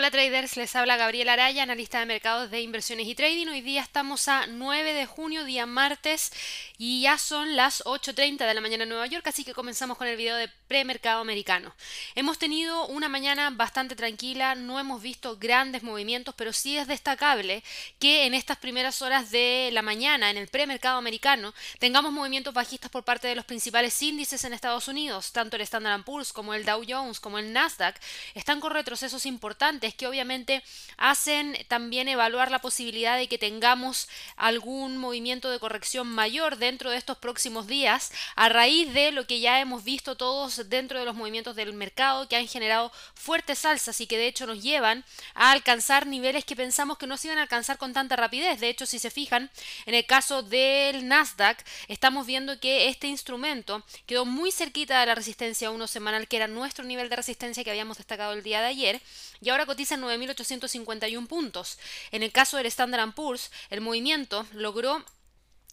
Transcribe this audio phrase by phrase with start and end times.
[0.00, 3.48] Hola traders, les habla Gabriela Araya, analista de mercados de inversiones y trading.
[3.48, 6.32] Hoy día estamos a 9 de junio, día martes,
[6.78, 10.06] y ya son las 8.30 de la mañana en Nueva York, así que comenzamos con
[10.06, 11.74] el video de premercado americano.
[12.14, 17.62] Hemos tenido una mañana bastante tranquila, no hemos visto grandes movimientos, pero sí es destacable
[17.98, 22.90] que en estas primeras horas de la mañana, en el premercado americano, tengamos movimientos bajistas
[22.90, 26.64] por parte de los principales índices en Estados Unidos, tanto el Standard Poor's como el
[26.64, 28.00] Dow Jones como el Nasdaq,
[28.32, 30.62] están con retrocesos importantes que obviamente
[30.96, 36.96] hacen también evaluar la posibilidad de que tengamos algún movimiento de corrección mayor dentro de
[36.96, 41.14] estos próximos días a raíz de lo que ya hemos visto todos dentro de los
[41.14, 45.52] movimientos del mercado que han generado fuertes alzas y que de hecho nos llevan a
[45.52, 48.60] alcanzar niveles que pensamos que no se iban a alcanzar con tanta rapidez.
[48.60, 49.50] De hecho, si se fijan,
[49.86, 55.14] en el caso del Nasdaq, estamos viendo que este instrumento quedó muy cerquita de la
[55.14, 58.68] resistencia 1 semanal, que era nuestro nivel de resistencia que habíamos destacado el día de
[58.68, 59.02] ayer,
[59.40, 61.78] y ahora cotiza en 9.851 puntos.
[62.10, 65.04] En el caso del Standard Poor's, el movimiento logró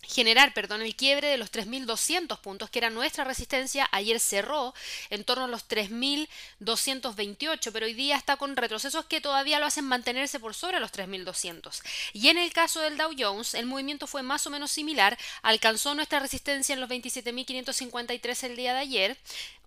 [0.07, 3.87] generar, perdón, el quiebre de los 3.200 puntos, que era nuestra resistencia.
[3.91, 4.73] Ayer cerró
[5.09, 9.85] en torno a los 3.228, pero hoy día está con retrocesos que todavía lo hacen
[9.85, 11.81] mantenerse por sobre los 3.200.
[12.13, 15.93] Y en el caso del Dow Jones, el movimiento fue más o menos similar, alcanzó
[15.93, 19.17] nuestra resistencia en los 27.553 el día de ayer,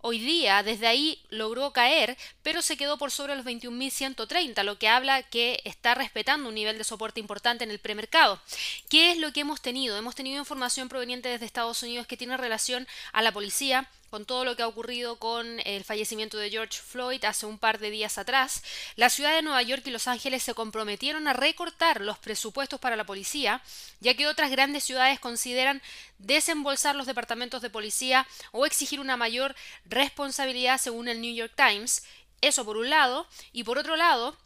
[0.03, 4.89] Hoy día, desde ahí logró caer, pero se quedó por sobre los 21.130, lo que
[4.89, 8.41] habla que está respetando un nivel de soporte importante en el premercado.
[8.89, 9.99] ¿Qué es lo que hemos tenido?
[9.99, 14.45] Hemos tenido información proveniente desde Estados Unidos que tiene relación a la policía, con todo
[14.45, 18.19] lo que ha ocurrido con el fallecimiento de George Floyd hace un par de días
[18.19, 18.63] atrás,
[18.97, 22.97] la ciudad de Nueva York y Los Ángeles se comprometieron a recortar los presupuestos para
[22.97, 23.63] la policía,
[24.01, 25.81] ya que otras grandes ciudades consideran
[26.19, 32.03] desembolsar los departamentos de policía o exigir una mayor responsabilidad según el New York Times.
[32.41, 34.37] Eso por un lado, y por otro lado,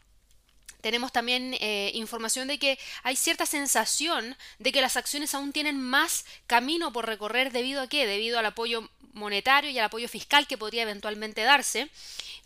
[0.85, 5.81] tenemos también eh, información de que hay cierta sensación de que las acciones aún tienen
[5.81, 8.07] más camino por recorrer debido a qué?
[8.07, 11.89] Debido al apoyo monetario y al apoyo fiscal que podría eventualmente darse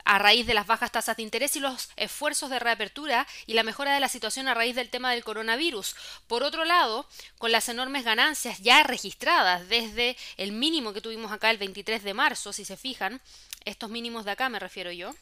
[0.05, 3.65] a raíz de las bajas tasas de interés y los esfuerzos de reapertura y la
[3.65, 5.97] mejora de la situación a raíz del tema del coronavirus.
[6.29, 11.51] Por otro lado, con las enormes ganancias ya registradas desde el mínimo que tuvimos acá
[11.51, 13.21] el 23 de marzo, si se fijan,
[13.65, 15.13] estos mínimos de acá me refiero yo,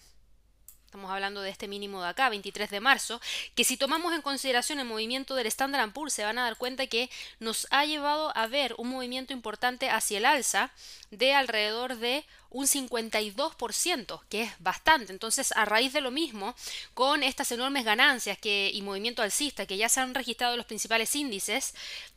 [0.96, 3.20] estamos hablando de este mínimo de acá, 23 de marzo,
[3.54, 6.86] que si tomamos en consideración el movimiento del Standard Poor's se van a dar cuenta
[6.86, 10.70] que nos ha llevado a ver un movimiento importante hacia el alza
[11.10, 15.12] de alrededor de un 52%, que es bastante.
[15.12, 16.54] Entonces, a raíz de lo mismo,
[16.94, 20.66] con estas enormes ganancias que, y movimiento alcista que ya se han registrado en los
[20.66, 21.74] principales índices,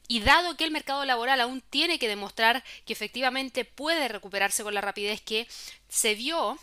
[0.08, 4.74] y dado que el mercado laboral aún tiene que demostrar que efectivamente puede recuperarse con
[4.74, 5.48] la rapidez que
[5.90, 6.58] se vio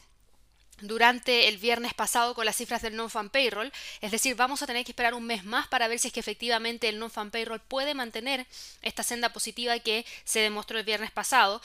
[0.80, 4.84] durante el viernes pasado con las cifras del non-fan payroll, es decir, vamos a tener
[4.84, 7.94] que esperar un mes más para ver si es que efectivamente el non-fan payroll puede
[7.94, 8.46] mantener
[8.82, 11.62] esta senda positiva que se demostró el viernes pasado.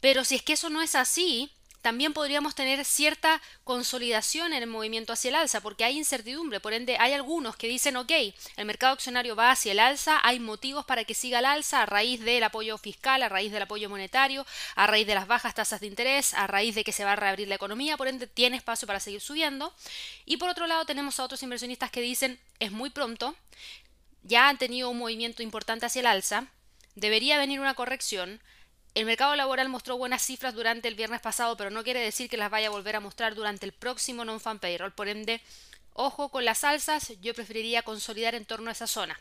[0.00, 1.50] Pero si es que eso no es así,
[1.82, 6.72] también podríamos tener cierta consolidación en el movimiento hacia el alza, porque hay incertidumbre, por
[6.72, 8.12] ende hay algunos que dicen, ok,
[8.56, 11.86] el mercado accionario va hacia el alza, hay motivos para que siga el alza a
[11.86, 15.80] raíz del apoyo fiscal, a raíz del apoyo monetario, a raíz de las bajas tasas
[15.80, 18.56] de interés, a raíz de que se va a reabrir la economía, por ende tiene
[18.56, 19.74] espacio para seguir subiendo.
[20.24, 23.34] Y por otro lado tenemos a otros inversionistas que dicen, es muy pronto,
[24.22, 26.46] ya han tenido un movimiento importante hacia el alza,
[26.94, 28.40] debería venir una corrección,
[28.94, 32.36] el mercado laboral mostró buenas cifras durante el viernes pasado, pero no quiere decir que
[32.36, 34.92] las vaya a volver a mostrar durante el próximo non-fan payroll.
[34.92, 35.40] Por ende,
[35.94, 39.18] ojo con las alzas, yo preferiría consolidar en torno a esa zona.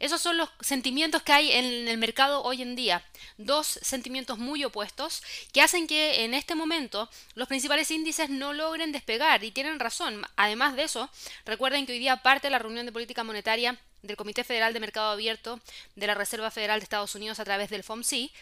[0.00, 3.04] Esos son los sentimientos que hay en el mercado hoy en día.
[3.38, 5.22] Dos sentimientos muy opuestos
[5.52, 10.26] que hacen que en este momento los principales índices no logren despegar y tienen razón.
[10.34, 11.08] Además de eso,
[11.44, 14.80] recuerden que hoy día parte de la reunión de política monetaria del Comité Federal de
[14.80, 15.60] Mercado Abierto
[15.94, 18.32] de la Reserva Federal de Estados Unidos a través del FOMC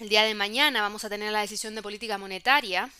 [0.00, 2.90] el día de mañana vamos a tener la decisión de política monetaria,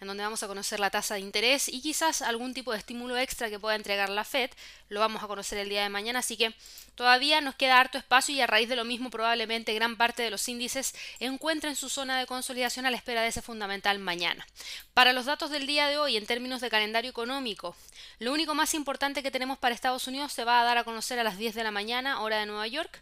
[0.00, 3.16] en donde vamos a conocer la tasa de interés y quizás algún tipo de estímulo
[3.16, 4.50] extra que pueda entregar la Fed.
[4.88, 6.54] Lo vamos a conocer el día de mañana, así que
[6.96, 10.30] todavía nos queda harto espacio y a raíz de lo mismo probablemente gran parte de
[10.30, 14.46] los índices encuentren su zona de consolidación a la espera de ese fundamental mañana.
[14.92, 17.76] Para los datos del día de hoy en términos de calendario económico,
[18.18, 21.18] lo único más importante que tenemos para Estados Unidos se va a dar a conocer
[21.20, 23.00] a las 10 de la mañana, hora de Nueva York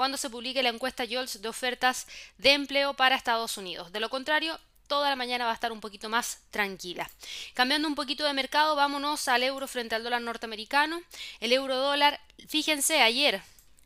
[0.00, 2.06] cuando se publique la encuesta JOLTS de ofertas
[2.38, 3.92] de empleo para Estados Unidos.
[3.92, 7.10] De lo contrario, toda la mañana va a estar un poquito más tranquila.
[7.52, 11.02] Cambiando un poquito de mercado, vámonos al euro frente al dólar norteamericano.
[11.38, 12.18] El euro dólar,
[12.48, 13.42] fíjense, ayer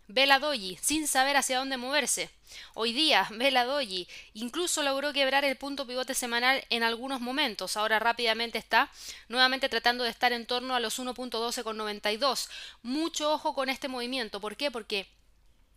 [0.06, 2.30] ve la doji sin saber hacia dónde moverse.
[2.74, 7.76] Hoy día ve la doji incluso logró quebrar el punto pivote semanal en algunos momentos.
[7.76, 8.88] Ahora rápidamente está
[9.26, 12.48] nuevamente tratando de estar en torno a los 1.12,92.
[12.84, 14.40] Mucho ojo con este movimiento.
[14.40, 14.70] ¿Por qué?
[14.70, 15.08] Porque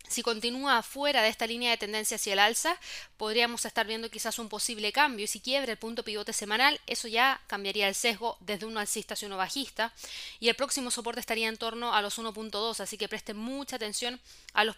[0.07, 2.77] si continúa fuera de esta línea de tendencia hacia el alza,
[3.18, 5.25] podríamos estar viendo quizás un posible cambio.
[5.25, 9.13] Y si quiebra el punto pivote semanal, eso ya cambiaría el sesgo desde uno alcista
[9.13, 9.94] hacia uno bajista.
[10.39, 14.19] Y el próximo soporte estaría en torno a los 1.2, así que presten mucha atención
[14.54, 14.75] a los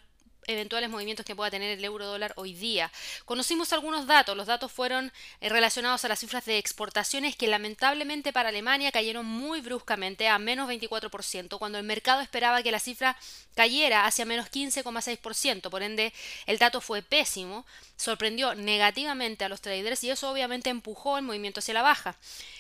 [0.50, 2.92] eventuales movimientos que pueda tener el euro dólar hoy día.
[3.26, 5.12] Conocimos algunos datos, los datos fueron
[5.42, 10.40] eh, relacionados a las cifras de exportaciones que lamentablemente para Alemania cayeron muy bruscamente a
[10.40, 13.18] menos 24%, cuando el mercado esperaba que la cifra
[13.56, 16.14] cayera hacia menos 15,6%, por ende
[16.46, 17.66] el dato fue pésimo,
[17.96, 22.16] sorprendió negativamente a los traders y eso obviamente empujó el movimiento hacia la baja.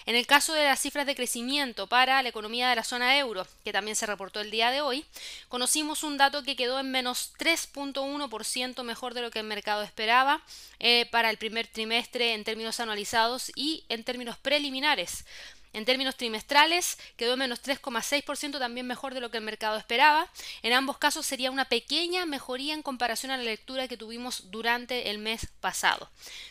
[0.06, 3.48] En el caso de las cifras de crecimiento para la economía de la zona euro,
[3.64, 5.06] que también se reportó el día de hoy,
[5.48, 7.32] conocimos un dato que quedó en menos
[7.80, 10.42] 3.1% mejor de lo que el mercado esperaba
[10.80, 15.26] eh, para el primer trimestre en términos anualizados y en términos preliminares.
[15.72, 20.28] En términos trimestrales, quedó en menos 3,6%, también mejor de lo que el mercado esperaba.
[20.64, 25.12] En ambos casos sería una pequeña mejoría en comparación a la lectura que tuvimos durante
[25.12, 26.10] el mes pasado.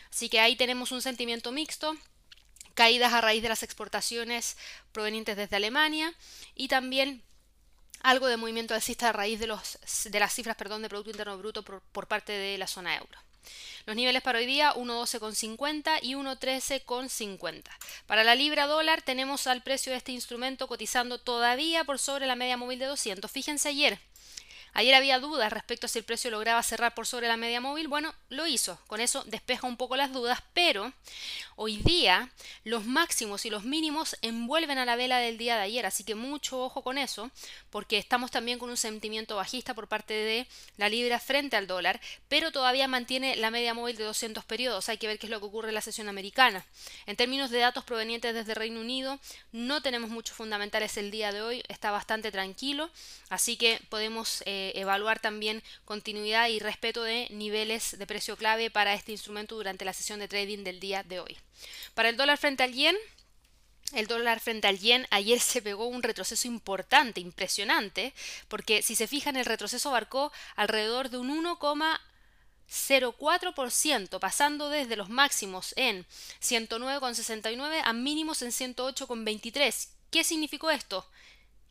[0.09, 1.97] Así que ahí tenemos un sentimiento mixto
[2.75, 4.55] caídas a raíz de las exportaciones
[4.93, 6.13] provenientes desde Alemania
[6.55, 7.21] y también
[8.01, 11.37] algo de movimiento alcista a raíz de, los, de las cifras perdón, de Producto Interno
[11.37, 13.17] Bruto por, por parte de la zona euro.
[13.85, 17.63] Los niveles para hoy día 1.12,50 y 1.13,50.
[18.05, 22.35] Para la libra dólar tenemos al precio de este instrumento cotizando todavía por sobre la
[22.35, 23.31] media móvil de 200.
[23.31, 23.99] Fíjense ayer,
[24.73, 27.87] Ayer había dudas respecto a si el precio lograba cerrar por sobre la media móvil.
[27.87, 28.79] Bueno, lo hizo.
[28.87, 30.93] Con eso despeja un poco las dudas, pero
[31.55, 32.29] hoy día
[32.63, 35.85] los máximos y los mínimos envuelven a la vela del día de ayer.
[35.85, 37.31] Así que mucho ojo con eso,
[37.69, 41.99] porque estamos también con un sentimiento bajista por parte de la libra frente al dólar,
[42.27, 44.87] pero todavía mantiene la media móvil de 200 periodos.
[44.89, 46.65] Hay que ver qué es lo que ocurre en la sesión americana.
[47.05, 49.19] En términos de datos provenientes desde Reino Unido,
[49.51, 51.63] no tenemos muchos fundamentales el día de hoy.
[51.67, 52.89] Está bastante tranquilo,
[53.29, 54.43] así que podemos...
[54.45, 59.55] Eh, eh, evaluar también continuidad y respeto de niveles de precio clave para este instrumento
[59.55, 61.37] durante la sesión de trading del día de hoy.
[61.93, 62.97] Para el dólar frente al yen,
[63.93, 68.13] el dólar frente al yen ayer se pegó un retroceso importante, impresionante,
[68.47, 75.73] porque si se fijan el retroceso abarcó alrededor de un 1,04%, pasando desde los máximos
[75.75, 76.05] en
[76.41, 79.87] 109,69 a mínimos en 108,23.
[80.11, 81.09] ¿Qué significó esto?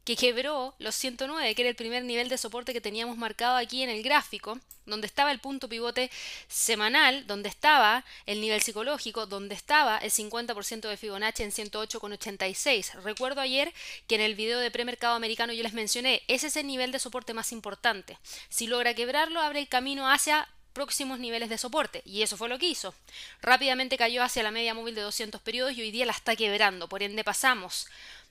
[0.08, 3.82] Que quebró los 109, que era el primer nivel de soporte que teníamos marcado aquí
[3.82, 6.10] en el gráfico, donde estaba el punto pivote
[6.48, 13.02] semanal, donde estaba el nivel psicológico, donde estaba el 50% de Fibonacci en 108,86.
[13.02, 13.70] Recuerdo ayer
[14.06, 17.00] que en el video de premercado americano yo les mencioné, ese es el nivel de
[17.00, 18.16] soporte más importante.
[18.48, 22.58] Si logra quebrarlo, abre el camino hacia próximos niveles de soporte, y eso fue lo
[22.58, 22.94] que hizo.
[23.42, 26.88] Rápidamente cayó hacia la media móvil de 200 periodos y hoy día la está quebrando,
[26.88, 27.88] por ende pasamos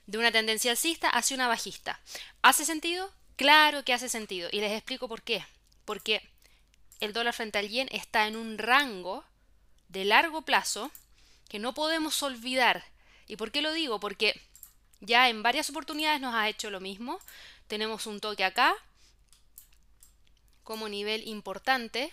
[0.08, 2.00] de una tendencia alcista hacia una bajista.
[2.40, 3.12] ¿Hace sentido?
[3.36, 4.48] Claro que hace sentido.
[4.50, 5.44] Y les explico por qué.
[5.84, 6.26] Porque
[6.98, 9.22] el dólar frente al yen está en un rango
[9.88, 10.90] de largo plazo
[11.50, 12.86] que no podemos olvidar.
[13.26, 14.00] ¿Y por qué lo digo?
[14.00, 14.40] Porque
[15.00, 17.20] ya en varias oportunidades nos ha hecho lo mismo.
[17.66, 18.74] Tenemos un toque acá
[20.64, 22.10] como nivel importante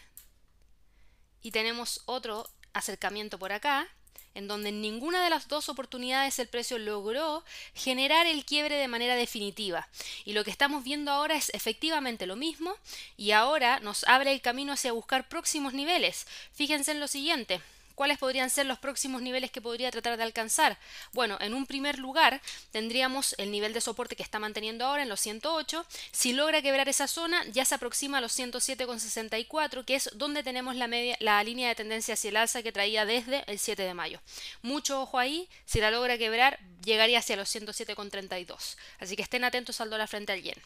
[1.41, 3.87] y tenemos otro acercamiento por acá
[4.35, 7.43] en donde en ninguna de las dos oportunidades el precio logró
[7.73, 9.87] generar el quiebre de manera definitiva.
[10.25, 12.75] Y lo que estamos viendo ahora es efectivamente lo mismo
[13.17, 16.27] y ahora nos abre el camino hacia buscar próximos niveles.
[16.53, 17.61] Fíjense en lo siguiente,
[17.95, 20.77] ¿Cuáles podrían ser los próximos niveles que podría tratar de alcanzar?
[21.13, 25.09] Bueno, en un primer lugar tendríamos el nivel de soporte que está manteniendo ahora en
[25.09, 25.85] los 108.
[26.11, 30.75] Si logra quebrar esa zona, ya se aproxima a los 107,64, que es donde tenemos
[30.75, 34.19] la, línea de tendencia hacia el alza que traía desde el 7 de mayo.
[34.61, 38.75] Mucho ojo ahí, si la logra quebrar, llegaría hacia los 107,32.
[38.99, 40.61] Así que estén atentos al dólar frente al yen.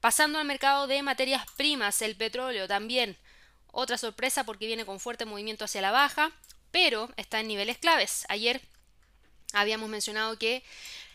[0.00, 3.16] Pasando al mercado de materias primas, el petróleo también.
[3.72, 6.32] Otra sorpresa porque viene con fuerte movimiento hacia la baja
[6.70, 8.24] pero está en niveles claves.
[8.28, 8.60] Ayer
[9.52, 10.62] habíamos mencionado que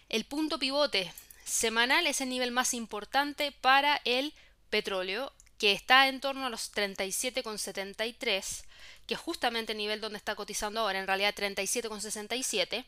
[0.09, 1.11] el punto pivote
[1.45, 4.33] semanal es el nivel más importante para el
[4.69, 8.63] petróleo, que está en torno a los 37,73,
[9.07, 12.83] que es justamente el nivel donde está cotizando ahora, en realidad 37,67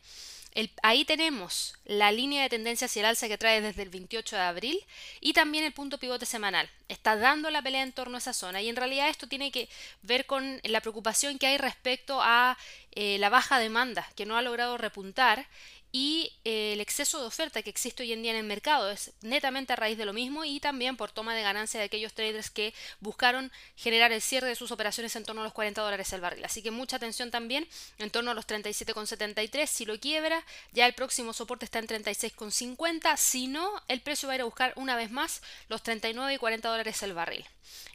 [0.81, 4.41] ahí tenemos la línea de tendencia hacia el alza que trae desde el 28 de
[4.41, 4.79] abril
[5.21, 6.69] y también el punto pivote semanal.
[6.87, 9.69] Está dando la pelea en torno a esa zona y en realidad esto tiene que
[10.01, 12.57] ver con la preocupación que hay respecto a
[12.91, 15.47] eh, la baja demanda que no ha logrado repuntar
[15.91, 19.13] y eh, el exceso de oferta que existe hoy en día en el mercado es
[19.21, 22.49] netamente a raíz de lo mismo y también por toma de ganancia de aquellos traders
[22.49, 26.21] que buscaron generar el cierre de sus operaciones en torno a los 40 dólares el
[26.21, 26.43] barril.
[26.45, 27.67] Así que mucha atención también
[27.99, 29.65] en torno a los 37,73.
[29.65, 33.15] Si lo quiebra, ya el próximo soporte está en 36,50.
[33.17, 36.37] Si no, el precio va a ir a buscar una vez más los 39 y
[36.37, 37.45] 40 dólares el barril.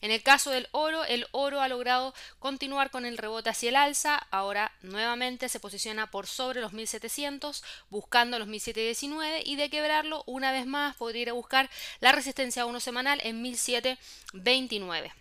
[0.01, 3.77] En el caso del oro, el oro ha logrado continuar con el rebote hacia el
[3.77, 10.25] alza, ahora nuevamente se posiciona por sobre los 1700, buscando los 1719 y de quebrarlo
[10.27, 11.71] una vez más podría ir a buscar
[12.01, 15.13] la resistencia a uno semanal en 1729.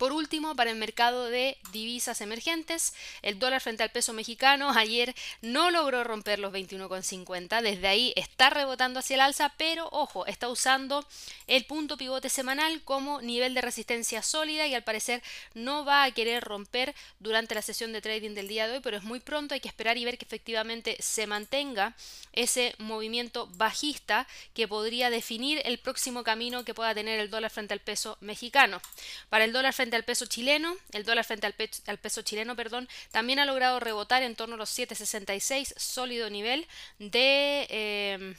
[0.00, 5.14] Por último, para el mercado de divisas emergentes, el dólar frente al peso mexicano ayer
[5.42, 7.60] no logró romper los 21,50.
[7.60, 11.06] Desde ahí está rebotando hacia el alza, pero ojo, está usando
[11.46, 16.10] el punto pivote semanal como nivel de resistencia sólida y al parecer no va a
[16.12, 19.52] querer romper durante la sesión de trading del día de hoy, pero es muy pronto,
[19.52, 21.94] hay que esperar y ver que efectivamente se mantenga
[22.32, 27.74] ese movimiento bajista que podría definir el próximo camino que pueda tener el dólar frente
[27.74, 28.80] al peso mexicano.
[29.28, 33.38] Para el dólar frente al peso chileno, el dólar frente al, peso chileno, perdón, también
[33.38, 36.66] ha logrado rebotar en torno a los 7.66, sólido nivel
[36.98, 38.34] de em,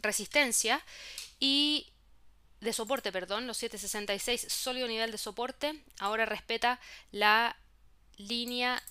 [0.00, 0.82] resistencia
[1.38, 1.88] y
[2.60, 5.80] de soporte, perdón, los 7.66, sólido nivel de soporte.
[5.98, 6.80] Ahora respeta
[7.10, 7.56] la
[8.16, 8.82] línea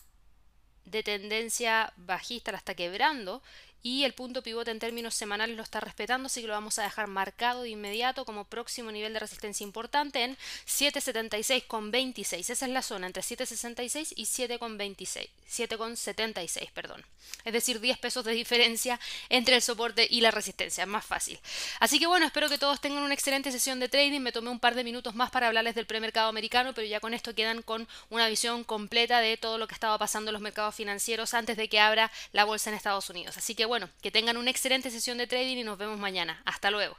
[0.85, 3.43] de tendencia bajista, la está quebrando
[3.81, 6.83] y el punto pivote en términos semanales lo está respetando, así que lo vamos a
[6.83, 12.49] dejar marcado de inmediato como próximo nivel de resistencia importante en 7.76,26.
[12.49, 17.05] Esa es la zona entre 7.66 y 7,26, 7,76, perdón.
[17.45, 21.39] Es decir, 10 pesos de diferencia entre el soporte y la resistencia, es más fácil.
[21.79, 24.19] Así que bueno, espero que todos tengan una excelente sesión de trading.
[24.19, 27.13] Me tomé un par de minutos más para hablarles del premercado americano, pero ya con
[27.13, 30.75] esto quedan con una visión completa de todo lo que estaba pasando en los mercados
[30.75, 33.37] financieros antes de que abra la bolsa en Estados Unidos.
[33.37, 36.41] Así que bueno, que tengan una excelente sesión de trading y nos vemos mañana.
[36.43, 36.97] Hasta luego.